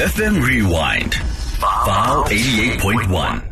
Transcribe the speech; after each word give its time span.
FM 0.00 0.42
Rewind. 0.42 1.14
File 1.84 2.24
88.1. 2.24 3.44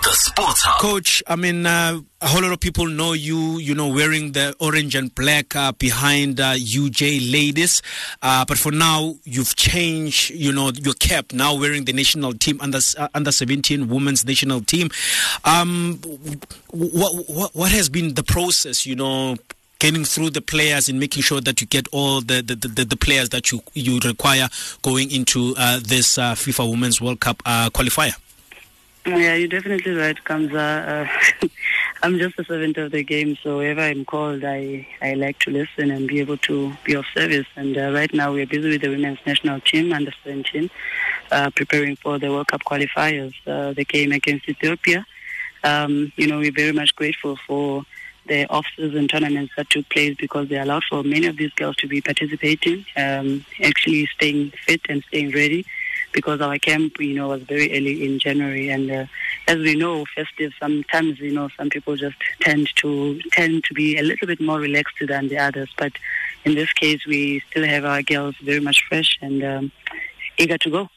The 0.00 0.10
Sports 0.12 0.62
Hub. 0.62 0.80
Coach, 0.80 1.24
I 1.26 1.34
mean, 1.34 1.66
uh, 1.66 2.00
a 2.20 2.26
whole 2.28 2.42
lot 2.42 2.52
of 2.52 2.60
people 2.60 2.86
know 2.86 3.14
you, 3.14 3.58
you 3.58 3.74
know, 3.74 3.88
wearing 3.88 4.30
the 4.30 4.54
orange 4.60 4.94
and 4.94 5.12
black 5.12 5.56
uh, 5.56 5.72
behind 5.72 6.38
uh, 6.38 6.54
UJ 6.54 7.32
ladies. 7.32 7.82
Uh, 8.22 8.44
but 8.46 8.58
for 8.58 8.70
now, 8.70 9.16
you've 9.24 9.56
changed, 9.56 10.30
you 10.30 10.52
know, 10.52 10.70
your 10.70 10.94
cap, 10.94 11.32
now 11.32 11.58
wearing 11.58 11.84
the 11.84 11.92
national 11.92 12.32
team, 12.34 12.60
under, 12.60 12.78
uh, 12.96 13.08
under 13.12 13.32
17 13.32 13.88
women's 13.88 14.24
national 14.24 14.60
team. 14.60 14.90
Um, 15.44 15.98
what, 16.70 17.28
what, 17.28 17.56
what 17.56 17.72
has 17.72 17.88
been 17.88 18.14
the 18.14 18.22
process, 18.22 18.86
you 18.86 18.94
know, 18.94 19.34
getting 19.78 20.04
through 20.04 20.30
the 20.30 20.40
players 20.40 20.88
and 20.88 20.98
making 20.98 21.22
sure 21.22 21.40
that 21.40 21.60
you 21.60 21.66
get 21.66 21.86
all 21.92 22.20
the, 22.20 22.42
the, 22.42 22.54
the, 22.56 22.84
the 22.84 22.96
players 22.96 23.28
that 23.30 23.52
you, 23.52 23.60
you 23.74 24.00
require 24.04 24.48
going 24.82 25.10
into 25.10 25.54
uh, 25.56 25.78
this 25.82 26.18
uh, 26.18 26.34
FIFA 26.34 26.70
Women's 26.70 27.00
World 27.00 27.20
Cup 27.20 27.42
uh, 27.46 27.70
qualifier? 27.70 28.14
Yeah, 29.06 29.34
you're 29.36 29.48
definitely 29.48 29.92
right, 29.92 30.16
Kamza. 30.24 31.06
Uh, 31.06 31.48
I'm 32.02 32.18
just 32.18 32.38
a 32.38 32.44
servant 32.44 32.76
of 32.76 32.92
the 32.92 33.02
game, 33.02 33.38
so 33.42 33.58
whenever 33.58 33.80
I'm 33.80 34.04
called, 34.04 34.44
I, 34.44 34.86
I 35.00 35.14
like 35.14 35.38
to 35.40 35.50
listen 35.50 35.90
and 35.90 36.06
be 36.06 36.20
able 36.20 36.36
to 36.38 36.72
be 36.84 36.94
of 36.94 37.06
service. 37.14 37.46
And 37.56 37.78
uh, 37.78 37.92
right 37.92 38.12
now, 38.12 38.32
we're 38.32 38.46
busy 38.46 38.68
with 38.68 38.82
the 38.82 38.88
women's 38.88 39.18
national 39.26 39.60
team, 39.60 39.92
under 39.92 40.12
17, 40.24 40.68
uh, 41.32 41.50
preparing 41.56 41.96
for 41.96 42.18
the 42.18 42.30
World 42.30 42.48
Cup 42.48 42.64
qualifiers, 42.64 43.34
uh, 43.46 43.72
the 43.72 43.84
game 43.84 44.12
against 44.12 44.48
Ethiopia. 44.48 45.06
Um, 45.64 46.12
you 46.16 46.26
know, 46.26 46.38
we're 46.38 46.52
very 46.52 46.72
much 46.72 46.94
grateful 46.94 47.36
for 47.46 47.84
the 48.28 48.48
off-season 48.50 49.08
tournaments 49.08 49.52
that 49.56 49.70
took 49.70 49.88
place 49.88 50.16
because 50.16 50.48
they 50.48 50.58
allowed 50.58 50.84
for 50.88 51.02
many 51.02 51.26
of 51.26 51.36
these 51.36 51.52
girls 51.52 51.76
to 51.76 51.88
be 51.88 52.00
participating, 52.00 52.84
um, 52.96 53.44
actually 53.62 54.06
staying 54.06 54.52
fit 54.66 54.80
and 54.88 55.02
staying 55.04 55.32
ready 55.32 55.64
because 56.12 56.40
our 56.40 56.58
camp, 56.58 56.98
you 57.00 57.14
know, 57.14 57.28
was 57.28 57.42
very 57.42 57.76
early 57.76 58.04
in 58.04 58.18
January. 58.18 58.70
And 58.70 58.90
uh, 58.90 59.06
as 59.46 59.58
we 59.58 59.74
know, 59.74 60.04
festive, 60.14 60.52
sometimes, 60.58 61.18
you 61.18 61.32
know, 61.32 61.48
some 61.56 61.68
people 61.70 61.96
just 61.96 62.16
tend 62.40 62.68
to 62.76 63.20
tend 63.32 63.64
to 63.64 63.74
be 63.74 63.98
a 63.98 64.02
little 64.02 64.26
bit 64.26 64.40
more 64.40 64.58
relaxed 64.58 64.96
than 65.06 65.28
the 65.28 65.38
others. 65.38 65.70
But 65.76 65.92
in 66.44 66.54
this 66.54 66.72
case, 66.72 67.06
we 67.06 67.40
still 67.50 67.64
have 67.64 67.84
our 67.84 68.02
girls 68.02 68.36
very 68.42 68.60
much 68.60 68.84
fresh 68.88 69.18
and 69.20 69.44
um, 69.44 69.72
eager 70.38 70.58
to 70.58 70.70
go. 70.70 70.88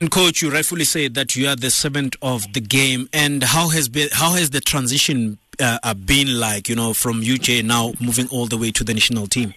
And 0.00 0.10
coach, 0.10 0.42
you 0.42 0.50
rightfully 0.50 0.84
say 0.84 1.08
that 1.08 1.36
you 1.36 1.48
are 1.48 1.56
the 1.56 1.70
servant 1.70 2.16
of 2.20 2.52
the 2.52 2.60
game. 2.60 3.08
And 3.12 3.42
how 3.42 3.68
has 3.68 3.88
been 3.88 4.08
how 4.12 4.32
has 4.32 4.50
the 4.50 4.60
transition 4.60 5.38
uh, 5.60 5.78
uh 5.82 5.94
been 5.94 6.38
like? 6.38 6.68
You 6.68 6.76
know, 6.76 6.94
from 6.94 7.22
UJ 7.22 7.64
now 7.64 7.92
moving 8.00 8.28
all 8.28 8.46
the 8.46 8.56
way 8.56 8.70
to 8.72 8.84
the 8.84 8.94
national 8.94 9.26
team. 9.26 9.54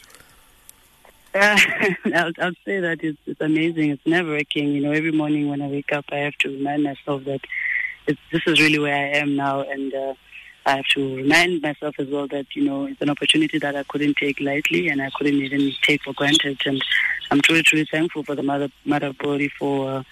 Uh, 1.34 1.60
I'll, 2.16 2.32
I'll 2.40 2.54
say 2.66 2.80
that 2.80 3.04
it's, 3.04 3.20
it's 3.26 3.42
amazing. 3.42 3.92
It's 3.92 4.06
nerve-wracking. 4.06 4.68
You 4.70 4.82
know, 4.82 4.92
every 4.92 5.12
morning 5.12 5.50
when 5.50 5.62
I 5.62 5.68
wake 5.68 5.92
up, 5.92 6.06
I 6.12 6.18
have 6.18 6.38
to 6.40 6.50
remind 6.50 6.84
myself 6.84 7.26
that 7.26 7.42
this 8.06 8.42
is 8.48 8.60
really 8.60 8.80
where 8.80 8.96
I 8.96 9.18
am 9.18 9.36
now, 9.36 9.62
and 9.62 9.94
uh, 9.94 10.14
I 10.66 10.78
have 10.78 10.86
to 10.96 11.16
remind 11.18 11.62
myself 11.62 11.96
as 12.00 12.08
well 12.08 12.28
that 12.28 12.56
you 12.56 12.64
know 12.64 12.86
it's 12.86 13.02
an 13.02 13.10
opportunity 13.10 13.60
that 13.60 13.76
I 13.76 13.84
couldn't 13.84 14.18
take 14.18 14.40
lightly, 14.40 14.88
and 14.88 15.02
I 15.02 15.10
couldn't 15.12 15.36
even 15.36 15.72
take 15.82 16.04
for 16.04 16.14
granted. 16.14 16.60
And 16.66 16.82
I'm 17.30 17.42
truly, 17.42 17.64
truly 17.64 17.86
thankful 17.86 18.24
for 18.24 18.36
the 18.36 18.44
mother, 18.44 18.70
mother 18.86 19.14
body 19.14 19.50
for. 19.50 19.90
Uh, 19.90 20.04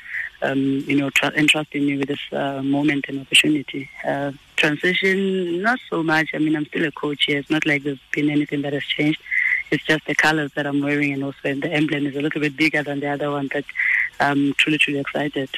um, 0.42 0.84
you 0.86 0.98
know, 0.98 1.10
tr- 1.10 1.34
entrusting 1.34 1.86
me 1.86 1.98
with 1.98 2.10
this 2.10 2.20
uh, 2.34 2.62
moment 2.62 3.06
and 3.08 3.22
opportunity. 3.22 3.90
Transition, 4.56 5.62
not 5.62 5.80
so 5.90 6.02
much. 6.02 6.30
I 6.34 6.38
mean, 6.38 6.56
I'm 6.56 6.66
still 6.66 6.86
a 6.86 6.92
coach 6.92 7.26
here. 7.26 7.40
It's 7.40 7.50
not 7.50 7.66
like 7.66 7.84
there's 7.84 8.00
been 8.12 8.30
anything 8.30 8.62
that 8.62 8.74
has 8.74 8.84
changed. 8.84 9.22
It's 9.70 9.84
just 9.84 10.06
the 10.06 10.16
colors 10.16 10.52
that 10.56 10.66
I'm 10.66 10.82
wearing, 10.82 11.14
and 11.14 11.24
also 11.24 11.38
the 11.44 11.72
emblem 11.72 12.06
is 12.08 12.16
a 12.16 12.22
little 12.22 12.42
bit 12.42 12.56
bigger 12.56 12.82
than 12.82 13.00
the 13.00 13.10
other 13.10 13.32
one. 13.32 13.50
But 13.52 13.66
I'm 14.20 14.54
truly, 14.54 14.78
truly 14.78 15.00
excited. 15.00 15.50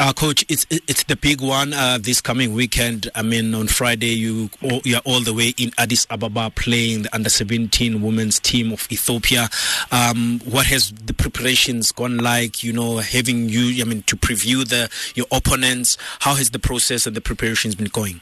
Uh, 0.00 0.12
Coach, 0.12 0.44
it's 0.48 0.64
it's 0.70 1.02
the 1.04 1.16
big 1.16 1.40
one 1.40 1.72
uh, 1.72 1.98
this 2.00 2.20
coming 2.20 2.54
weekend. 2.54 3.10
I 3.16 3.22
mean, 3.22 3.52
on 3.52 3.66
Friday 3.66 4.14
you 4.14 4.48
you're 4.84 5.00
all 5.04 5.18
the 5.20 5.34
way 5.34 5.54
in 5.56 5.72
Addis 5.76 6.06
Ababa 6.08 6.50
playing 6.50 7.02
the 7.02 7.14
under 7.14 7.28
17 7.28 8.00
women's 8.00 8.38
team 8.38 8.72
of 8.72 8.86
Ethiopia. 8.92 9.48
Um, 9.90 10.40
what 10.44 10.66
has 10.66 10.92
the 10.92 11.12
preparations 11.12 11.90
gone 11.90 12.18
like? 12.18 12.62
You 12.62 12.72
know, 12.72 12.98
having 12.98 13.48
you, 13.48 13.82
I 13.82 13.84
mean, 13.86 14.04
to 14.04 14.14
preview 14.14 14.64
the 14.64 14.88
your 15.16 15.26
opponents. 15.32 15.98
How 16.20 16.34
has 16.34 16.50
the 16.50 16.60
process 16.60 17.04
and 17.04 17.16
the 17.16 17.20
preparations 17.20 17.74
been 17.74 17.88
going? 17.88 18.20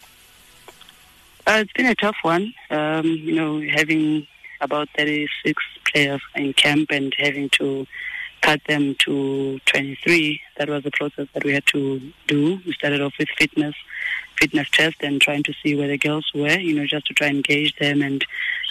Uh, 1.47 1.59
it's 1.61 1.73
been 1.75 1.87
a 1.87 1.95
tough 1.95 2.17
one. 2.23 2.55
Um, 2.71 3.05
you 3.05 3.35
know, 3.35 3.61
having 3.61 4.27
about 4.63 4.89
36 4.97 5.63
players 5.93 6.23
in 6.35 6.55
camp 6.55 6.91
and 6.91 7.15
having 7.19 7.51
to 7.51 7.87
cut 8.47 8.61
them 8.69 8.95
to 9.01 9.59
23. 9.67 10.41
That 10.57 10.69
was 10.69 10.85
the 10.85 10.93
process 10.93 11.27
that 11.35 11.43
we 11.43 11.53
had 11.53 11.67
to 11.67 12.01
do. 12.29 12.61
We 12.65 12.73
started 12.75 13.01
off 13.01 13.15
with 13.19 13.29
fitness, 13.37 13.75
fitness 14.39 14.71
test, 14.71 14.99
and 15.01 15.21
trying 15.21 15.43
to 15.43 15.53
see 15.61 15.75
where 15.75 15.89
the 15.89 15.99
girls 15.99 16.31
were, 16.33 16.57
you 16.57 16.75
know, 16.77 16.87
just 16.87 17.07
to 17.09 17.15
try 17.15 17.27
and 17.27 17.43
gauge 17.43 17.75
them. 17.81 18.03
And 18.03 18.25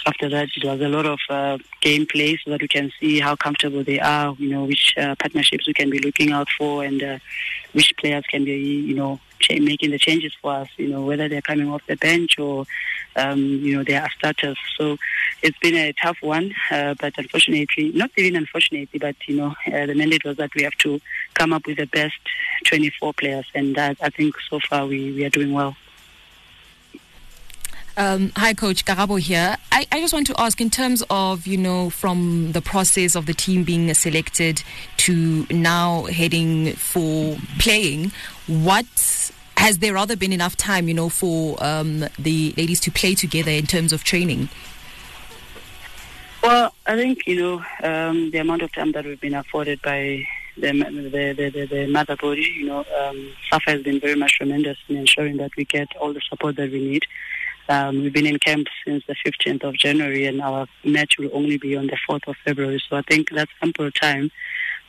after 0.06 0.30
that, 0.30 0.48
it 0.56 0.64
was 0.64 0.80
a 0.80 0.88
lot 0.88 1.04
of 1.04 1.18
uh, 1.28 1.58
gameplay 1.82 2.38
so 2.42 2.52
that 2.52 2.62
we 2.62 2.68
can 2.68 2.90
see 2.98 3.20
how 3.20 3.36
comfortable 3.36 3.84
they 3.84 4.00
are, 4.00 4.34
you 4.38 4.48
know, 4.48 4.64
which 4.64 4.94
uh, 4.96 5.14
partnerships 5.18 5.66
we 5.66 5.74
can 5.74 5.90
be 5.90 5.98
looking 5.98 6.32
out 6.32 6.48
for, 6.56 6.82
and 6.82 7.02
uh, 7.02 7.18
which 7.76 7.94
players 7.98 8.24
can 8.26 8.42
be, 8.42 8.56
you 8.56 8.94
know, 8.94 9.20
making 9.50 9.90
the 9.90 9.98
changes 9.98 10.32
for 10.40 10.50
us, 10.50 10.68
you 10.78 10.88
know, 10.88 11.04
whether 11.04 11.28
they're 11.28 11.42
coming 11.42 11.70
off 11.70 11.82
the 11.86 11.96
bench 11.96 12.38
or, 12.38 12.64
um, 13.16 13.38
you 13.38 13.76
know, 13.76 13.84
they 13.84 13.94
are 13.94 14.08
starters. 14.16 14.56
So 14.78 14.96
it's 15.42 15.58
been 15.58 15.74
a 15.74 15.92
tough 15.92 16.16
one, 16.22 16.54
uh, 16.70 16.94
but 16.98 17.12
unfortunately, 17.18 17.92
not 17.92 18.10
even 18.16 18.34
unfortunately, 18.34 18.98
but, 18.98 19.14
you 19.26 19.36
know, 19.36 19.54
uh, 19.66 19.84
the 19.84 19.94
mandate 19.94 20.24
was 20.24 20.38
that 20.38 20.54
we 20.54 20.62
have 20.62 20.76
to 20.78 20.98
come 21.34 21.52
up 21.52 21.66
with 21.66 21.76
the 21.76 21.86
best 21.86 22.18
24 22.64 23.12
players, 23.12 23.46
and 23.54 23.76
I 23.78 23.92
think 24.08 24.36
so 24.48 24.58
far 24.58 24.86
we, 24.86 25.12
we 25.12 25.26
are 25.26 25.30
doing 25.30 25.52
well. 25.52 25.76
Um, 27.98 28.30
hi, 28.36 28.52
Coach 28.52 28.84
Karabo 28.84 29.18
here. 29.18 29.56
I, 29.72 29.86
I, 29.90 30.00
just 30.00 30.12
want 30.12 30.26
to 30.26 30.34
ask, 30.38 30.60
in 30.60 30.68
terms 30.68 31.02
of 31.08 31.46
you 31.46 31.56
know, 31.56 31.88
from 31.88 32.52
the 32.52 32.60
process 32.60 33.14
of 33.14 33.24
the 33.24 33.32
team 33.32 33.64
being 33.64 33.92
selected 33.94 34.62
to 34.98 35.46
now 35.48 36.02
heading 36.04 36.74
for 36.74 37.38
playing, 37.58 38.12
what 38.46 38.84
has 39.56 39.78
there 39.78 39.94
rather 39.94 40.14
been 40.14 40.34
enough 40.34 40.58
time, 40.58 40.88
you 40.88 40.94
know, 40.94 41.08
for 41.08 41.56
um, 41.64 42.04
the 42.18 42.52
ladies 42.58 42.80
to 42.80 42.90
play 42.90 43.14
together 43.14 43.50
in 43.50 43.66
terms 43.66 43.94
of 43.94 44.04
training? 44.04 44.50
Well, 46.42 46.74
I 46.86 46.96
think 46.96 47.26
you 47.26 47.40
know 47.40 47.64
um, 47.82 48.30
the 48.30 48.38
amount 48.38 48.60
of 48.60 48.74
time 48.74 48.92
that 48.92 49.06
we've 49.06 49.20
been 49.20 49.34
afforded 49.34 49.80
by 49.80 50.22
the 50.58 50.72
the, 50.72 51.32
the, 51.32 51.50
the, 51.50 51.66
the 51.66 51.86
mother 51.86 52.16
body. 52.16 52.42
You 52.42 52.66
know, 52.66 52.84
um, 53.00 53.32
SAFA 53.50 53.70
has 53.70 53.82
been 53.82 54.00
very 54.00 54.16
much 54.16 54.34
tremendous 54.34 54.76
in 54.88 54.96
ensuring 54.96 55.38
that 55.38 55.56
we 55.56 55.64
get 55.64 55.96
all 55.96 56.12
the 56.12 56.20
support 56.28 56.56
that 56.56 56.70
we 56.70 56.78
need. 56.78 57.04
Um, 57.68 58.02
we've 58.02 58.12
been 58.12 58.26
in 58.26 58.38
camp 58.38 58.68
since 58.84 59.04
the 59.06 59.16
15th 59.26 59.64
of 59.64 59.74
January, 59.74 60.26
and 60.26 60.40
our 60.40 60.66
match 60.84 61.16
will 61.18 61.30
only 61.32 61.58
be 61.58 61.76
on 61.76 61.86
the 61.86 61.98
4th 62.08 62.28
of 62.28 62.36
February. 62.44 62.82
So 62.88 62.96
I 62.96 63.02
think 63.02 63.30
that's 63.30 63.50
ample 63.62 63.90
time. 63.90 64.30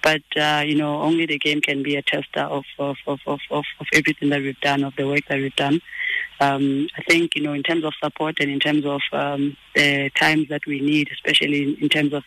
But 0.03 0.21
uh, 0.37 0.63
you 0.65 0.75
know, 0.75 1.01
only 1.01 1.25
the 1.25 1.39
game 1.39 1.59
can 1.59 1.83
be 1.83 1.95
a 1.95 2.01
tester 2.01 2.41
of 2.41 2.63
of, 2.77 2.97
of, 3.07 3.19
of, 3.25 3.39
of 3.51 3.65
everything 3.93 4.29
that 4.29 4.41
we've 4.41 4.59
done, 4.61 4.83
of 4.83 4.95
the 4.95 5.07
work 5.07 5.23
that 5.27 5.37
we've 5.37 5.55
done. 5.55 5.81
Um, 6.39 6.87
I 6.95 7.01
think 7.01 7.35
you 7.35 7.41
know, 7.41 7.53
in 7.53 7.63
terms 7.63 7.83
of 7.83 7.93
support 8.01 8.39
and 8.39 8.51
in 8.51 8.59
terms 8.59 8.85
of 8.85 9.01
um, 9.11 9.57
the 9.75 10.11
times 10.11 10.49
that 10.49 10.65
we 10.67 10.79
need, 10.79 11.09
especially 11.11 11.77
in, 11.81 11.89
terms 11.89 12.13
of 12.13 12.23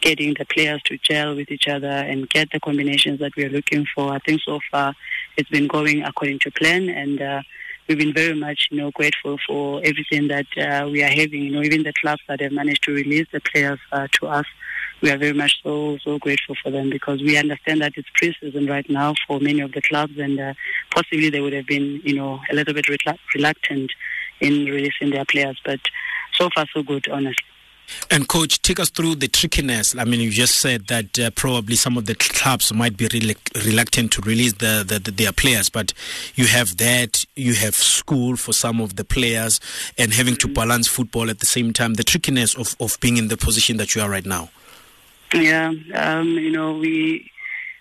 getting 0.00 0.34
the 0.36 0.44
players 0.44 0.82
to 0.86 0.98
gel 0.98 1.36
with 1.36 1.50
each 1.50 1.68
other 1.68 1.88
and 1.88 2.28
get 2.28 2.50
the 2.50 2.58
combinations 2.58 3.20
that 3.20 3.36
we 3.36 3.44
are 3.44 3.50
looking 3.50 3.86
for. 3.94 4.12
I 4.12 4.18
think 4.18 4.42
so 4.42 4.58
far 4.70 4.94
it's 5.36 5.48
been 5.48 5.68
going 5.68 6.02
according 6.02 6.40
to 6.40 6.50
plan, 6.50 6.88
and 6.88 7.22
uh, 7.22 7.42
we've 7.88 7.98
been 7.98 8.14
very 8.14 8.34
much, 8.34 8.68
you 8.70 8.78
know, 8.78 8.90
grateful 8.90 9.38
for 9.46 9.80
everything 9.84 10.28
that 10.28 10.46
uh, 10.56 10.88
we 10.88 11.02
are 11.02 11.08
having. 11.08 11.42
You 11.42 11.52
know, 11.52 11.62
even 11.62 11.82
the 11.82 11.92
clubs 11.92 12.22
that 12.28 12.40
have 12.40 12.52
managed 12.52 12.82
to 12.84 12.92
release 12.92 13.26
the 13.32 13.40
players 13.40 13.80
uh, 13.92 14.08
to 14.20 14.28
us, 14.28 14.46
we 15.00 15.10
are 15.10 15.18
very 15.18 15.32
much 15.32 15.60
so 15.62 15.98
so 16.04 16.18
grateful 16.18 16.54
for 16.62 16.70
them 16.70 16.88
because 16.90 17.20
we 17.20 17.36
understand 17.36 17.80
that 17.80 17.92
it's 17.96 18.08
pre-season 18.14 18.66
right 18.66 18.88
now 18.88 19.14
for 19.26 19.40
many 19.40 19.60
of 19.60 19.72
the 19.72 19.82
clubs, 19.82 20.16
and 20.18 20.38
uh, 20.38 20.54
possibly 20.94 21.28
they 21.28 21.40
would 21.40 21.52
have 21.52 21.66
been, 21.66 22.00
you 22.04 22.14
know, 22.14 22.40
a 22.50 22.54
little 22.54 22.74
bit 22.74 22.86
reluctant 23.34 23.90
in 24.40 24.66
releasing 24.66 25.10
their 25.10 25.24
players. 25.24 25.58
But 25.64 25.80
so 26.34 26.48
far, 26.54 26.66
so 26.72 26.82
good, 26.82 27.08
honestly. 27.08 27.51
And 28.10 28.28
coach, 28.28 28.60
take 28.62 28.78
us 28.78 28.90
through 28.90 29.16
the 29.16 29.28
trickiness. 29.28 29.96
I 29.96 30.04
mean, 30.04 30.20
you 30.20 30.30
just 30.30 30.56
said 30.56 30.86
that 30.88 31.18
uh, 31.18 31.30
probably 31.30 31.76
some 31.76 31.96
of 31.96 32.06
the 32.06 32.14
clubs 32.14 32.72
might 32.72 32.96
be 32.96 33.08
reluctant 33.64 34.12
to 34.12 34.22
release 34.22 34.54
the, 34.54 34.84
the, 34.86 34.98
the, 34.98 35.10
their 35.10 35.32
players, 35.32 35.68
but 35.68 35.92
you 36.34 36.46
have 36.46 36.76
that, 36.78 37.24
you 37.36 37.54
have 37.54 37.74
school 37.74 38.36
for 38.36 38.52
some 38.52 38.80
of 38.80 38.96
the 38.96 39.04
players, 39.04 39.60
and 39.98 40.12
having 40.12 40.36
to 40.36 40.48
balance 40.48 40.88
football 40.88 41.30
at 41.30 41.38
the 41.40 41.46
same 41.46 41.72
time. 41.72 41.94
The 41.94 42.04
trickiness 42.04 42.54
of, 42.54 42.76
of 42.80 42.98
being 43.00 43.16
in 43.16 43.28
the 43.28 43.36
position 43.36 43.76
that 43.78 43.94
you 43.94 44.02
are 44.02 44.10
right 44.10 44.26
now. 44.26 44.50
Yeah, 45.34 45.72
um, 45.94 46.28
you 46.28 46.50
know, 46.50 46.76
we 46.76 47.30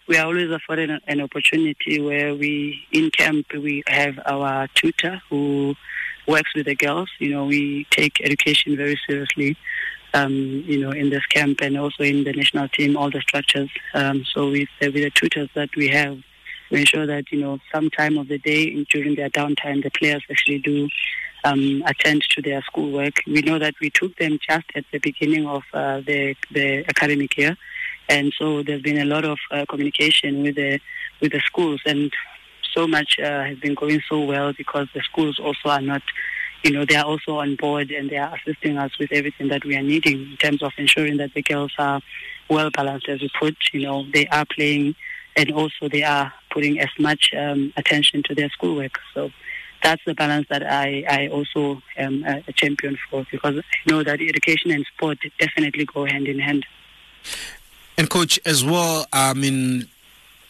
we 0.07 0.17
are 0.17 0.25
always 0.25 0.49
afforded 0.51 0.89
an 1.07 1.21
opportunity 1.21 2.01
where 2.01 2.33
we 2.33 2.85
in 2.91 3.11
camp 3.11 3.47
we 3.53 3.83
have 3.87 4.19
our 4.25 4.67
tutor 4.73 5.21
who 5.29 5.75
works 6.27 6.53
with 6.55 6.65
the 6.65 6.75
girls. 6.75 7.09
You 7.19 7.29
know, 7.29 7.45
we 7.45 7.85
take 7.91 8.21
education 8.21 8.75
very 8.77 8.99
seriously. 9.07 9.57
Um, 10.13 10.63
you 10.65 10.79
know, 10.79 10.91
in 10.91 11.09
this 11.09 11.25
camp 11.27 11.61
and 11.61 11.77
also 11.77 12.03
in 12.03 12.23
the 12.23 12.33
national 12.33 12.67
team, 12.69 12.97
all 12.97 13.09
the 13.09 13.21
structures. 13.21 13.69
Um, 13.93 14.23
so 14.25 14.49
with, 14.51 14.69
uh, 14.81 14.91
with 14.93 14.95
the 14.95 15.11
tutors 15.11 15.49
that 15.55 15.69
we 15.75 15.87
have, 15.89 16.17
we 16.69 16.79
ensure 16.79 17.05
that, 17.05 17.31
you 17.31 17.41
know, 17.41 17.59
some 17.73 17.89
time 17.89 18.17
of 18.17 18.27
the 18.27 18.37
day 18.37 18.83
during 18.85 19.15
their 19.15 19.29
downtime, 19.29 19.83
the 19.83 19.91
players 19.91 20.23
actually 20.29 20.59
do 20.59 20.87
um, 21.43 21.83
attend 21.85 22.23
to 22.29 22.41
their 22.41 22.61
schoolwork. 22.63 23.21
We 23.25 23.41
know 23.41 23.59
that 23.59 23.75
we 23.81 23.89
took 23.89 24.15
them 24.17 24.39
just 24.47 24.65
at 24.75 24.85
the 24.91 24.99
beginning 24.99 25.47
of 25.47 25.63
uh, 25.73 26.01
the, 26.01 26.35
the 26.51 26.85
academic 26.87 27.37
year. 27.37 27.57
And 28.07 28.33
so 28.37 28.63
there's 28.63 28.81
been 28.81 28.99
a 28.99 29.05
lot 29.05 29.25
of 29.25 29.39
uh, 29.51 29.65
communication 29.67 30.43
with 30.43 30.55
the, 30.55 30.79
with 31.19 31.31
the 31.31 31.41
schools 31.41 31.81
and 31.85 32.11
so 32.73 32.87
much 32.87 33.19
uh, 33.19 33.43
has 33.43 33.57
been 33.59 33.75
going 33.75 34.01
so 34.07 34.21
well 34.21 34.53
because 34.53 34.87
the 34.93 35.01
schools 35.01 35.39
also 35.39 35.69
are 35.69 35.81
not 35.81 36.01
you 36.63 36.71
know, 36.71 36.85
they 36.85 36.95
are 36.95 37.05
also 37.05 37.37
on 37.37 37.55
board 37.55 37.91
and 37.91 38.09
they 38.09 38.17
are 38.17 38.35
assisting 38.35 38.77
us 38.77 38.91
with 38.99 39.11
everything 39.11 39.47
that 39.49 39.65
we 39.65 39.75
are 39.75 39.81
needing 39.81 40.31
in 40.31 40.37
terms 40.37 40.61
of 40.61 40.71
ensuring 40.77 41.17
that 41.17 41.33
the 41.33 41.41
girls 41.41 41.73
are 41.77 42.01
well 42.49 42.69
balanced 42.69 43.09
as 43.09 43.21
we 43.21 43.29
put, 43.39 43.55
you 43.73 43.81
know, 43.81 44.05
they 44.13 44.27
are 44.27 44.45
playing 44.55 44.95
and 45.35 45.51
also 45.51 45.87
they 45.89 46.03
are 46.03 46.33
putting 46.51 46.79
as 46.79 46.89
much 46.99 47.31
um, 47.37 47.73
attention 47.77 48.21
to 48.23 48.35
their 48.35 48.49
schoolwork. 48.49 48.99
So 49.13 49.31
that's 49.81 50.01
the 50.05 50.13
balance 50.13 50.47
that 50.49 50.63
I, 50.63 51.03
I 51.09 51.27
also 51.29 51.81
am 51.97 52.23
a, 52.23 52.43
a 52.47 52.53
champion 52.53 52.97
for 53.09 53.25
because 53.31 53.57
I 53.57 53.89
know 53.89 54.03
that 54.03 54.21
education 54.21 54.71
and 54.71 54.85
sport 54.95 55.19
definitely 55.39 55.85
go 55.85 56.05
hand 56.05 56.27
in 56.27 56.39
hand. 56.39 56.65
And 57.97 58.09
coach, 58.09 58.39
as 58.45 58.63
well, 58.63 59.05
I 59.13 59.33
mean, 59.33 59.87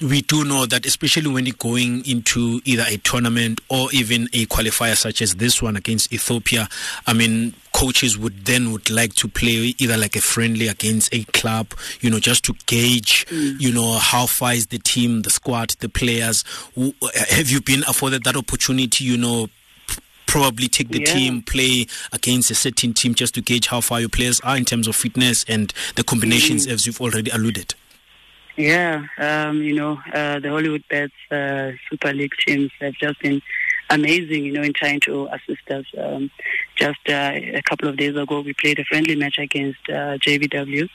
we 0.02 0.22
do 0.22 0.44
know 0.44 0.66
that 0.66 0.86
especially 0.86 1.32
when 1.32 1.46
you're 1.46 1.56
going 1.58 2.06
into 2.06 2.60
either 2.66 2.86
a 2.88 2.98
tournament 2.98 3.62
or 3.70 3.88
even 3.92 4.24
a 4.34 4.46
qualifier 4.48 4.96
such 4.96 5.22
as 5.22 5.36
this 5.36 5.62
one 5.62 5.78
against 5.78 6.12
Ethiopia, 6.12 6.68
I 7.06 7.14
mean, 7.14 7.54
coaches 7.74 8.18
would 8.18 8.46
then 8.46 8.72
would 8.72 8.90
like 8.90 9.14
to 9.16 9.28
play 9.28 9.76
either 9.78 9.98
like 9.98 10.16
a 10.16 10.22
friendly 10.22 10.68
against 10.68 11.14
a 11.14 11.24
club, 11.26 11.74
you 12.00 12.10
know, 12.10 12.20
just 12.20 12.44
to 12.46 12.54
gauge, 12.66 13.26
mm. 13.28 13.60
you 13.60 13.72
know, 13.72 13.94
how 13.94 14.26
far 14.26 14.54
is 14.54 14.68
the 14.68 14.80
team, 14.80 15.22
the 15.22 15.30
squad, 15.30 15.72
the 15.80 15.90
players. 15.90 16.44
Have 17.30 17.50
you 17.50 17.62
been 17.62 17.84
afforded 17.88 18.24
that 18.24 18.36
opportunity, 18.36 19.06
you 19.06 19.18
know, 19.18 19.48
probably 20.26 20.68
take 20.68 20.90
the 20.90 21.00
yeah. 21.00 21.14
team, 21.14 21.42
play 21.42 21.86
against 22.12 22.50
a 22.50 22.56
certain 22.56 22.94
team 22.94 23.14
just 23.14 23.36
to 23.36 23.42
gauge 23.42 23.68
how 23.68 23.82
far 23.82 24.00
your 24.00 24.10
players 24.10 24.40
are 24.42 24.58
in 24.58 24.66
terms 24.66 24.88
of 24.88 24.96
fitness 24.96 25.44
and 25.48 25.74
the 25.96 26.04
combinations 26.04 26.66
mm. 26.66 26.72
as 26.72 26.86
you've 26.88 27.02
already 27.02 27.30
alluded? 27.32 27.76
Yeah, 28.58 29.06
um, 29.18 29.62
you 29.64 29.74
know, 29.76 29.94
uh, 30.14 30.40
the 30.40 30.50
Hollywoodbets 30.50 31.12
uh, 31.32 31.76
Super 31.90 32.14
League 32.14 32.34
teams 32.46 32.70
have 32.82 32.94
just 32.94 33.20
been 33.22 33.42
amazing, 33.90 34.46
you 34.46 34.52
know, 34.52 34.62
in 34.62 34.74
trying 34.74 35.00
to 35.02 35.28
assist 35.28 35.70
us. 35.70 35.86
Um, 35.98 36.30
just 36.76 37.00
uh, 37.08 37.32
a 37.34 37.62
couple 37.70 37.88
of 37.88 37.98
days 37.98 38.16
ago, 38.16 38.42
we 38.42 38.54
played 38.54 38.80
a 38.80 38.86
friendly 38.86 39.16
match 39.16 39.38
against 39.38 39.80
uh, 39.90 40.18
JVW, 40.18 40.90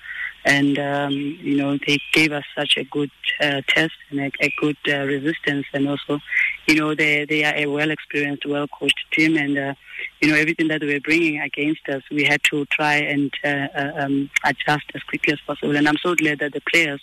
and 0.44 0.78
um, 0.78 1.12
you 1.12 1.56
know, 1.56 1.78
they 1.86 1.98
gave 2.12 2.32
us 2.32 2.44
such 2.54 2.76
a 2.76 2.84
good 2.84 3.10
uh, 3.40 3.62
test 3.68 3.94
and 4.10 4.20
a, 4.20 4.30
a 4.40 4.52
good 4.60 4.76
uh, 4.88 5.04
resistance, 5.06 5.66
and 5.72 5.88
also, 5.88 6.20
you 6.68 6.74
know, 6.74 6.94
they 6.94 7.24
they 7.24 7.42
are 7.42 7.54
a 7.56 7.66
well 7.66 7.90
experienced, 7.90 8.44
well 8.44 8.68
coached 8.68 9.06
team, 9.12 9.36
and 9.38 9.56
uh, 9.56 9.74
you 10.20 10.28
know, 10.28 10.36
everything 10.36 10.68
that 10.68 10.80
they 10.82 10.92
were 10.92 11.00
bringing 11.00 11.40
against 11.40 11.88
us, 11.88 12.02
we 12.10 12.24
had 12.24 12.42
to 12.50 12.66
try 12.66 12.96
and 12.96 13.32
uh, 13.42 13.66
uh, 13.74 13.92
um, 13.96 14.30
adjust 14.44 14.84
as 14.94 15.02
quickly 15.04 15.32
as 15.32 15.40
possible. 15.46 15.74
And 15.74 15.88
I'm 15.88 15.98
so 16.02 16.14
glad 16.14 16.40
that 16.40 16.52
the 16.52 16.60
players 16.70 17.00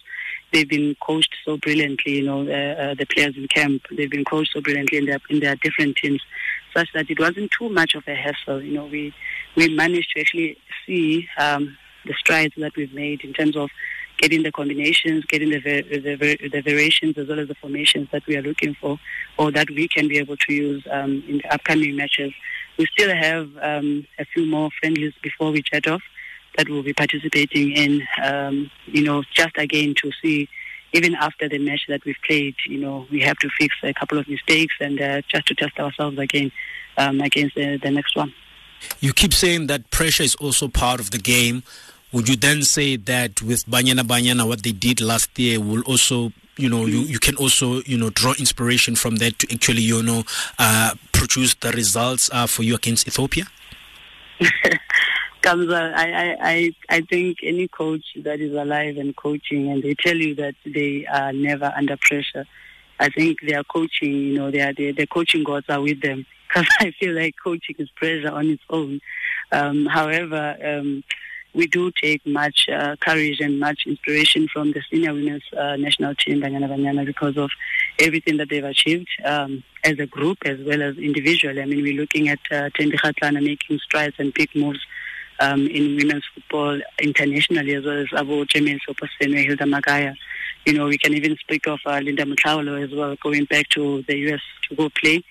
they've 0.54 0.70
been 0.70 0.96
coached 1.02 1.36
so 1.44 1.58
brilliantly. 1.58 2.18
You 2.18 2.26
know, 2.26 2.42
uh, 2.42 2.94
the 2.94 3.06
players 3.06 3.36
in 3.36 3.48
camp 3.48 3.82
they've 3.92 4.10
been 4.10 4.24
coached 4.24 4.54
so 4.54 4.62
brilliantly 4.62 5.00
in 5.00 5.06
their 5.06 5.20
in 5.30 5.40
their 5.40 5.56
different 5.56 5.98
teams, 5.98 6.22
such 6.74 6.88
that 6.94 7.10
it 7.10 7.20
wasn't 7.20 7.52
too 7.52 7.70
much 7.70 7.96
of 7.96 8.08
a 8.08 8.16
hassle. 8.16 8.62
You 8.62 8.74
know, 8.74 8.86
we 8.86 9.14
we 9.58 9.76
managed 9.76 10.12
to 10.14 10.22
actually 10.22 10.58
see 10.86 11.28
um, 11.38 11.78
the 12.06 12.14
strides 12.14 12.54
that 12.58 12.76
we've 12.76 12.94
made 12.94 13.22
in 13.22 13.34
terms 13.34 13.58
of 13.58 13.70
getting 14.18 14.44
the 14.44 14.52
combinations, 14.52 15.26
getting 15.26 15.50
the, 15.50 15.60
the, 15.60 16.48
the, 16.48 16.62
variations 16.62 17.18
as 17.18 17.28
well 17.28 17.40
as 17.40 17.48
the 17.48 17.56
formations 17.56 18.08
that 18.12 18.26
we 18.28 18.38
are 18.38 18.44
looking 18.44 18.76
for 18.80 19.00
or 19.38 19.52
that 19.52 19.68
we 19.72 19.88
can 19.88 20.08
be 20.08 20.18
able 20.18 20.38
to 20.38 20.54
use 20.54 20.86
um, 20.92 21.24
in 21.28 21.38
the 21.40 21.54
upcoming 21.54 21.96
matches. 21.96 22.32
We 22.78 22.86
still 22.86 23.14
have 23.14 23.50
um, 23.62 24.06
a 24.20 24.26
few 24.26 24.46
more 24.46 24.70
friendlies 24.80 25.14
before 25.22 25.52
we 25.52 25.64
jet 25.64 25.88
off 25.88 26.02
that 26.58 26.70
we'll 26.70 26.84
be 26.84 26.94
participating 26.94 27.72
in, 27.72 28.08
um, 28.24 28.70
you 28.86 29.04
know, 29.04 29.24
just 29.34 29.58
again 29.58 29.94
to 30.02 30.12
see, 30.22 30.48
even 30.94 31.16
after 31.16 31.50
the 31.50 31.58
match 31.58 31.82
that 31.88 32.04
we've 32.06 32.22
played, 32.26 32.56
you 32.68 32.80
know, 32.80 33.08
we 33.12 33.22
have 33.22 33.38
to 33.38 33.50
fix 33.58 33.76
a 33.84 33.94
couple 33.94 34.18
of 34.18 34.28
mistakes 34.28 34.76
and 34.80 35.02
uh, 35.02 35.22
just 35.28 35.48
to 35.48 35.56
test 35.56 35.80
ourselves 35.80 36.18
again 36.20 36.52
um, 36.98 37.22
against 37.22 37.56
the, 37.56 37.78
the 37.78 37.92
next 37.92 38.16
one. 38.16 38.34
You 39.00 39.14
keep 39.14 39.34
saying 39.34 39.68
that 39.68 39.90
pressure 39.92 40.24
is 40.24 40.36
also 40.36 40.68
part 40.68 41.00
of 41.00 41.12
the 41.12 41.18
game. 41.18 41.64
Would 42.12 42.30
you 42.30 42.36
then 42.36 42.62
say 42.64 42.96
that 42.98 43.42
with 43.42 43.66
Banyana 43.66 44.02
Banyana, 44.02 44.48
what 44.48 44.62
they 44.62 44.72
did 44.72 45.02
last 45.02 45.38
year 45.40 45.60
will 45.60 45.82
also 45.84 46.32
you 46.58 46.70
know 46.70 46.86
you, 46.86 47.00
you 47.00 47.20
can 47.20 47.36
also 47.38 47.82
you 47.86 47.98
know 47.98 48.10
draw 48.12 48.34
inspiration 48.38 48.96
from 48.96 49.16
that 49.18 49.40
to 49.40 49.48
actually 49.54 49.82
you 49.82 50.04
know 50.04 50.24
uh, 50.60 50.92
produce 51.12 51.56
the 51.56 51.72
results 51.72 52.30
uh, 52.32 52.46
for 52.46 52.64
you 52.64 52.76
against 52.76 53.08
Ethiopia 53.08 53.46
Kamza, 55.44 55.94
I, 55.94 56.38
I, 56.40 56.72
I 56.90 57.02
think 57.02 57.40
any 57.44 57.68
coach 57.68 58.06
that 58.24 58.40
is 58.40 58.54
alive 58.56 58.96
and 58.96 59.14
coaching 59.16 59.70
and 59.70 59.84
they 59.84 59.94
tell 59.94 60.16
you 60.16 60.36
that 60.36 60.56
they 60.66 61.06
are 61.06 61.34
never 61.34 61.72
under 61.76 61.98
pressure, 61.98 62.46
I 62.98 63.10
think 63.10 63.40
they 63.46 63.54
are 63.54 63.66
coaching, 63.66 64.12
you 64.14 64.36
know, 64.36 64.52
they 64.52 64.62
are, 64.62 64.74
they, 64.74 64.94
the 64.94 65.06
coaching 65.06 65.44
gods 65.44 65.66
are 65.68 65.82
with 65.82 66.02
them 66.02 66.26
because 66.48 66.68
I 66.80 66.92
feel 66.92 67.14
like 67.14 67.36
coaching 67.44 67.76
is 67.78 67.90
pressure 67.90 68.32
on 68.32 68.52
its 68.52 68.64
own. 68.70 69.02
Um, 69.52 69.86
however, 69.86 70.56
um, 70.64 71.04
we 71.54 71.68
do 71.68 71.92
take 71.92 72.26
much 72.26 72.70
uh, 72.70 72.96
courage 73.02 73.42
and 73.42 73.60
much 73.60 73.82
inspiration 73.86 74.48
from 74.48 74.72
the 74.72 74.82
senior 74.90 75.14
women's 75.14 75.44
uh, 75.56 75.76
national 75.76 76.16
team, 76.16 76.42
Banyana 76.42 76.70
Banyana, 76.70 77.06
because 77.06 77.38
of 77.38 77.52
everything 78.00 78.38
that 78.38 78.50
they've 78.50 78.64
achieved 78.64 79.10
um, 79.26 79.62
as 79.84 80.00
a 80.00 80.08
group 80.08 80.38
as 80.46 80.60
well 80.62 80.82
as 80.82 80.98
individually. 80.98 81.62
I 81.62 81.66
mean, 81.66 81.84
we're 81.84 82.00
looking 82.00 82.30
at 82.30 82.40
uh, 82.50 82.70
Thembi 82.80 82.94
Kgatlana 82.94 83.44
making 83.44 83.80
strides 83.80 84.16
and 84.18 84.34
big 84.34 84.50
moves 84.56 84.80
um, 85.40 85.68
in 85.68 85.96
women's 85.98 86.24
football 86.34 86.80
internationally, 87.02 87.76
as 87.76 87.86
well 87.86 88.00
as 88.00 88.08
Abu 88.16 88.46
Jermaine 88.46 88.80
Seoposenwe, 88.88 89.46
Hilda 89.46 89.66
Magaia. 89.66 90.16
You 90.66 90.74
know, 90.74 90.86
we 90.86 90.98
can 90.98 91.14
even 91.14 91.36
speak 91.38 91.68
of 91.68 91.80
uh, 91.86 92.00
Linda 92.00 92.24
Motlhalo 92.24 92.82
as 92.84 92.94
well, 92.94 93.16
going 93.22 93.46
back 93.46 93.70
to 93.70 94.04
the 94.08 94.18
U.S. 94.30 94.42
to 94.70 94.76
go 94.76 94.90
play 94.90 95.24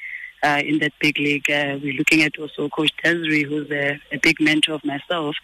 uh, 0.43 0.63
in 0.65 0.79
that 0.81 0.93
big 1.01 1.19
league. 1.19 1.51
Uh, 1.51 1.79
we're 1.83 1.95
looking 1.95 2.23
at 2.23 2.39
also 2.39 2.69
Coach 2.69 2.93
Desiree, 3.03 3.45
who's 3.45 3.71
a, 3.71 3.99
a 4.13 4.19
big 4.19 4.41
mentor 4.41 4.75
of 4.75 4.85
myself, 4.85 5.37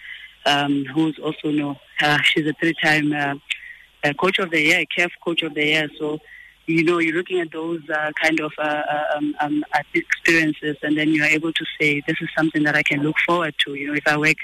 um, 0.46 0.84
who's 0.86 1.18
also, 1.18 1.48
you 1.48 1.60
know, 1.60 1.76
uh, 2.02 2.18
she's 2.22 2.46
a 2.46 2.52
three-time 2.54 3.12
uh, 3.12 3.34
uh, 4.04 4.12
coach 4.14 4.38
of 4.38 4.50
the 4.50 4.60
year, 4.60 4.84
CAF 4.96 5.10
coach 5.24 5.42
of 5.42 5.54
the 5.54 5.64
year. 5.64 5.88
So, 5.98 6.18
you 6.66 6.84
know, 6.84 6.98
you're 6.98 7.16
looking 7.16 7.40
at 7.40 7.50
those 7.50 7.80
uh, 7.88 8.12
kind 8.22 8.40
of 8.40 8.52
uh 8.58 8.82
um, 9.16 9.34
um, 9.40 9.64
experiences, 9.94 10.76
and 10.82 10.98
then 10.98 11.08
you 11.08 11.22
are 11.22 11.28
able 11.28 11.52
to 11.52 11.64
say, 11.80 12.02
this 12.06 12.16
is 12.20 12.28
something 12.36 12.62
that 12.64 12.76
I 12.76 12.82
can 12.82 13.02
look 13.02 13.16
forward 13.26 13.54
to. 13.64 13.74
You 13.74 13.88
know, 13.88 13.94
if 13.94 14.06
I 14.06 14.18
work 14.18 14.36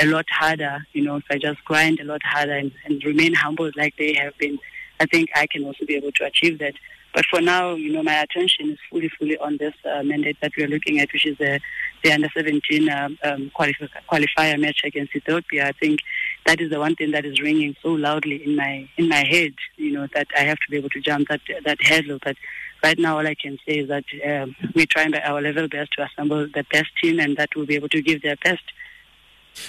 a 0.00 0.06
lot 0.06 0.26
harder, 0.30 0.86
you 0.92 1.02
know, 1.02 1.16
if 1.16 1.24
I 1.30 1.38
just 1.38 1.64
grind 1.64 2.00
a 2.00 2.04
lot 2.04 2.22
harder 2.22 2.56
and, 2.56 2.72
and 2.84 3.02
remain 3.04 3.34
humble 3.34 3.70
like 3.76 3.94
they 3.98 4.14
have 4.14 4.36
been, 4.38 4.58
I 5.00 5.06
think 5.06 5.30
I 5.34 5.46
can 5.46 5.64
also 5.64 5.84
be 5.86 5.96
able 5.96 6.12
to 6.12 6.24
achieve 6.24 6.58
that. 6.58 6.74
But 7.14 7.24
for 7.26 7.40
now, 7.40 7.74
you 7.74 7.92
know, 7.92 8.02
my 8.02 8.20
attention 8.22 8.70
is 8.70 8.78
fully, 8.90 9.08
fully 9.18 9.36
on 9.38 9.56
this 9.56 9.74
uh, 9.84 10.02
mandate 10.02 10.36
that 10.42 10.52
we 10.56 10.64
are 10.64 10.68
looking 10.68 11.00
at, 11.00 11.12
which 11.12 11.26
is 11.26 11.38
the, 11.38 11.58
the 12.04 12.12
under 12.12 12.28
17 12.36 12.88
um, 12.90 13.18
um, 13.24 13.50
qualif- 13.58 13.88
qualifier 14.10 14.60
match 14.60 14.82
against 14.84 15.16
Ethiopia. 15.16 15.66
I 15.68 15.72
think 15.72 16.00
that 16.46 16.60
is 16.60 16.70
the 16.70 16.78
one 16.78 16.94
thing 16.94 17.12
that 17.12 17.24
is 17.24 17.40
ringing 17.40 17.74
so 17.82 17.88
loudly 17.88 18.44
in 18.44 18.56
my 18.56 18.88
in 18.98 19.08
my 19.08 19.24
head. 19.26 19.54
You 19.76 19.92
know 19.92 20.06
that 20.14 20.28
I 20.36 20.40
have 20.40 20.58
to 20.58 20.70
be 20.70 20.76
able 20.76 20.90
to 20.90 21.00
jump 21.00 21.28
that 21.28 21.40
that 21.64 21.82
hurdle. 21.82 22.18
But 22.22 22.36
right 22.84 22.98
now, 22.98 23.18
all 23.18 23.26
I 23.26 23.34
can 23.34 23.58
say 23.66 23.78
is 23.78 23.88
that 23.88 24.04
um, 24.24 24.54
we're 24.74 24.86
trying 24.86 25.10
by 25.10 25.20
our 25.20 25.40
level 25.40 25.66
best 25.66 25.92
to 25.94 26.04
assemble 26.04 26.46
the 26.46 26.64
best 26.70 26.90
team, 27.02 27.18
and 27.20 27.36
that 27.38 27.56
will 27.56 27.66
be 27.66 27.74
able 27.74 27.88
to 27.88 28.02
give 28.02 28.22
their 28.22 28.36
best. 28.36 28.62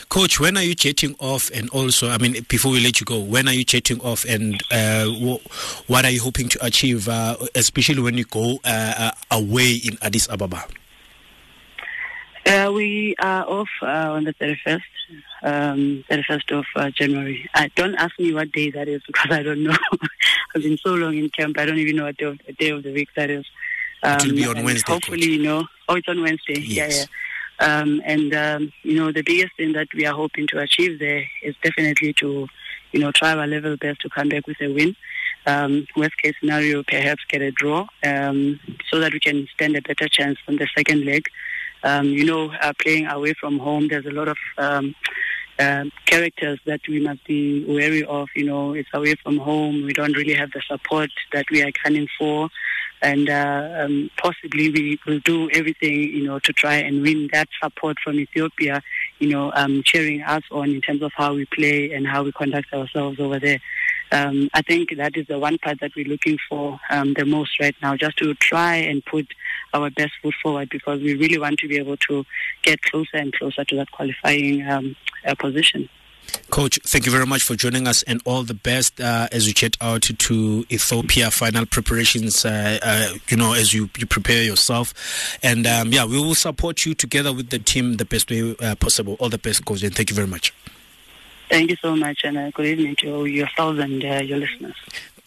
Coach, 0.10 0.39
when 0.39 0.58
are 0.58 0.63
you 0.63 0.75
jetting 0.75 1.15
off? 1.19 1.50
And 1.53 1.69
also, 1.69 2.10
I 2.10 2.17
mean, 2.17 2.46
before 2.48 2.72
we 2.72 2.79
let 2.79 3.00
you 3.00 3.05
go, 3.05 3.19
when 3.19 3.48
are 3.48 3.53
you 3.53 3.63
jetting 3.63 4.01
off? 4.01 4.25
And 4.25 4.62
uh, 4.72 5.08
what 5.88 6.05
are 6.05 6.12
you 6.12 6.22
hoping 6.22 6.50
to 6.50 6.65
achieve, 6.65 7.08
uh, 7.08 7.38
especially 7.55 8.01
when 8.01 8.17
you 8.17 8.25
go 8.25 8.60
uh, 8.63 8.93
uh 8.98 9.12
away 9.31 9.74
in 9.75 9.98
Addis 10.01 10.29
Ababa? 10.29 10.65
Uh, 12.46 12.72
we 12.74 13.15
are 13.19 13.46
off 13.48 13.69
uh, 13.81 14.12
on 14.12 14.24
the 14.24 14.34
31st, 14.34 14.81
um, 15.43 16.03
31st 16.10 16.65
of 16.88 16.93
January. 16.96 17.48
don't 17.75 17.96
ask 17.96 18.17
me 18.17 18.34
what 18.34 18.51
day 18.51 18.72
that 18.72 18.88
is 18.88 19.03
because 19.08 19.31
I 19.31 19.43
don't 19.43 19.63
know. 19.63 19.77
I've 20.55 20.63
been 20.63 20.77
so 20.77 20.96
long 20.96 21.15
in 21.15 21.29
camp, 21.29 21.60
I 21.60 21.65
don't 21.65 21.77
even 21.77 21.98
know 21.98 22.05
what 22.05 22.17
day 22.17 22.25
of, 22.25 22.39
day 22.58 22.69
of 22.69 22.84
the 22.84 22.91
week 22.91 23.10
that 23.15 23.29
is. 23.29 23.46
Um, 24.01 24.15
it 24.15 24.25
will 24.25 24.36
be 24.36 24.46
on 24.48 24.58
um, 24.58 24.63
Wednesday. 24.63 24.91
Hopefully, 24.91 25.19
coach. 25.19 25.27
you 25.27 25.43
know. 25.43 25.65
Oh, 25.88 25.96
it's 25.96 26.08
on 26.08 26.22
Wednesday. 26.22 26.60
Yes. 26.60 26.67
Yeah, 26.67 27.00
yeah. 27.01 27.05
Um, 27.59 28.01
and, 28.05 28.33
um, 28.33 28.71
you 28.83 28.95
know, 28.95 29.11
the 29.11 29.21
biggest 29.21 29.55
thing 29.57 29.73
that 29.73 29.87
we 29.93 30.05
are 30.05 30.15
hoping 30.15 30.47
to 30.47 30.59
achieve 30.59 30.99
there 30.99 31.25
is 31.43 31.55
definitely 31.61 32.13
to, 32.13 32.47
you 32.91 32.99
know, 32.99 33.11
try 33.11 33.33
our 33.33 33.47
level 33.47 33.75
best 33.77 34.01
to 34.01 34.09
come 34.09 34.29
back 34.29 34.47
with 34.47 34.61
a 34.61 34.67
win. 34.67 34.95
Um, 35.45 35.87
worst 35.95 36.17
case 36.17 36.35
scenario, 36.39 36.83
perhaps 36.83 37.23
get 37.27 37.41
a 37.41 37.51
draw 37.51 37.87
um, 38.03 38.59
so 38.89 38.99
that 38.99 39.13
we 39.13 39.19
can 39.19 39.47
stand 39.53 39.75
a 39.75 39.81
better 39.81 40.07
chance 40.07 40.37
on 40.47 40.57
the 40.57 40.67
second 40.75 41.05
leg. 41.05 41.27
Um, 41.83 42.07
you 42.07 42.25
know, 42.25 42.51
uh, 42.51 42.73
playing 42.81 43.07
away 43.07 43.33
from 43.33 43.59
home, 43.59 43.87
there's 43.87 44.05
a 44.05 44.11
lot 44.11 44.27
of 44.27 44.37
um, 44.57 44.95
um, 45.59 45.91
characters 46.05 46.59
that 46.65 46.81
we 46.87 46.99
must 46.99 47.23
be 47.25 47.65
wary 47.65 48.03
of. 48.03 48.29
You 48.35 48.45
know, 48.45 48.73
it's 48.73 48.89
away 48.93 49.15
from 49.23 49.37
home. 49.37 49.85
We 49.85 49.93
don't 49.93 50.15
really 50.15 50.33
have 50.33 50.51
the 50.51 50.61
support 50.67 51.09
that 51.33 51.45
we 51.51 51.61
are 51.61 51.71
gunning 51.83 52.07
for. 52.17 52.49
And 53.01 53.29
uh, 53.29 53.85
um, 53.85 54.09
possibly 54.17 54.69
we 54.69 54.99
will 55.05 55.19
do 55.19 55.49
everything, 55.51 55.93
you 55.93 56.23
know, 56.25 56.39
to 56.39 56.53
try 56.53 56.75
and 56.75 57.01
win 57.01 57.29
that 57.31 57.47
support 57.61 57.97
from 58.03 58.19
Ethiopia, 58.19 58.81
you 59.19 59.29
know, 59.29 59.51
um, 59.55 59.83
cheering 59.83 60.21
us 60.21 60.43
on 60.51 60.69
in 60.69 60.81
terms 60.81 61.01
of 61.01 61.11
how 61.15 61.33
we 61.33 61.45
play 61.45 61.93
and 61.93 62.05
how 62.05 62.23
we 62.23 62.31
conduct 62.31 62.73
ourselves 62.73 63.19
over 63.19 63.39
there. 63.39 63.59
Um, 64.11 64.49
I 64.53 64.61
think 64.63 64.95
that 64.97 65.15
is 65.15 65.27
the 65.27 65.37
one 65.37 65.59
part 65.59 65.79
that 65.81 65.91
we're 65.95 66.07
looking 66.07 66.37
for 66.49 66.79
um, 66.89 67.13
the 67.13 67.25
most 67.25 67.59
right 67.59 67.75
now, 67.81 67.95
just 67.95 68.17
to 68.17 68.33
try 68.35 68.75
and 68.75 69.05
put 69.05 69.27
our 69.73 69.89
best 69.91 70.13
foot 70.21 70.33
forward 70.41 70.69
because 70.69 70.99
we 71.01 71.15
really 71.15 71.37
want 71.37 71.59
to 71.59 71.67
be 71.67 71.77
able 71.77 71.97
to 71.97 72.25
get 72.63 72.81
closer 72.81 73.17
and 73.17 73.33
closer 73.33 73.63
to 73.63 73.75
that 73.75 73.91
qualifying 73.91 74.67
um, 74.67 74.95
uh, 75.25 75.35
position. 75.35 75.87
Coach, 76.50 76.79
thank 76.83 77.05
you 77.05 77.12
very 77.12 77.25
much 77.25 77.43
for 77.43 77.55
joining 77.55 77.88
us 77.88 78.03
and 78.03 78.21
all 78.25 78.43
the 78.43 78.53
best 78.53 79.00
uh, 79.00 79.27
as 79.31 79.48
you 79.48 79.53
jet 79.53 79.77
out 79.81 80.01
to 80.01 80.65
Ethiopia 80.71 81.31
final 81.31 81.65
preparations, 81.65 82.43
uh, 82.45 82.79
uh, 82.81 83.13
you 83.29 83.38
know, 83.38 83.53
as 83.53 83.74
you, 83.74 83.89
you 83.98 84.05
prepare 84.05 84.43
yourself. 84.43 84.93
And 85.43 85.65
um, 85.67 85.91
yeah, 85.91 86.05
we 86.05 86.17
will 86.17 86.36
support 86.36 86.86
you 86.86 86.93
together 86.93 87.31
with 87.31 87.50
the 87.50 87.59
team 87.59 87.98
the 87.98 88.05
best 88.05 88.29
way 88.29 88.55
uh, 88.59 88.75
possible. 88.75 89.15
All 89.19 89.29
the 89.29 89.38
best, 89.38 89.65
Coach, 89.65 89.83
and 89.83 89.95
thank 89.95 90.09
you 90.09 90.15
very 90.15 90.27
much. 90.27 90.53
Thank 91.50 91.71
you 91.71 91.77
so 91.77 91.95
much, 91.95 92.19
and 92.24 92.38
uh, 92.38 92.51
good 92.51 92.67
evening 92.67 92.95
to 92.98 93.25
yourselves 93.25 93.79
and 93.79 94.05
uh, 94.05 94.21
your 94.21 94.38
listeners. 94.38 94.75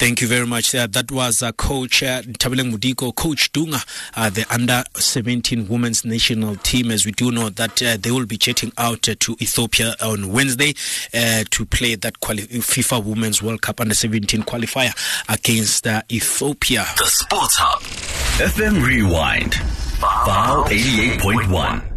Thank 0.02 0.20
you 0.20 0.26
very 0.26 0.48
much. 0.48 0.74
Uh, 0.74 0.88
that 0.88 1.12
was 1.12 1.44
uh, 1.44 1.52
Coach 1.52 2.02
uh, 2.02 2.22
Tabeleng 2.22 2.72
Mudiko, 2.74 3.14
Coach 3.14 3.52
Dludlu, 3.52 3.80
uh, 4.16 4.30
the 4.30 4.44
under 4.52 4.82
17 4.96 5.68
women's 5.68 6.04
national 6.04 6.56
team. 6.56 6.90
As 6.90 7.06
we 7.06 7.12
do 7.12 7.30
know 7.30 7.50
that 7.50 7.80
uh, 7.80 7.96
they 8.00 8.10
will 8.10 8.26
be 8.26 8.36
jetting 8.36 8.72
out 8.78 9.08
uh, 9.08 9.14
to 9.20 9.36
Ethiopia 9.40 9.94
on 10.02 10.32
Wednesday 10.32 10.74
uh, 11.14 11.44
to 11.52 11.64
play 11.66 11.94
that 11.94 12.18
quali- 12.18 12.48
FIFA 12.48 13.04
Women's 13.04 13.40
World 13.44 13.62
Cup 13.62 13.80
under 13.80 13.94
17 13.94 14.42
qualifier 14.42 14.92
against 15.28 15.86
Ethiopia. 16.10 16.84
The 16.98 17.04
Sports 17.04 17.54
Hub. 17.58 17.82
FM 18.50 18.84
Rewind. 18.84 19.54
File 19.54 20.64
88.1. 20.64 21.91